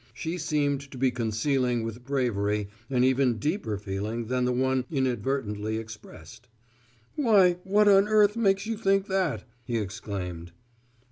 [0.15, 5.77] She seemed to be concealing with bravery an even deeper feeling than the one inadvertently
[5.77, 6.47] expressed.
[7.15, 10.53] "Why, what on earth makes you think that?" he exclaimed.